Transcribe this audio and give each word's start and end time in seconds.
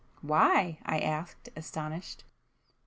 "Why?" 0.21 0.79
I 0.83 0.97
asked, 0.97 1.49
astonished. 1.55 2.23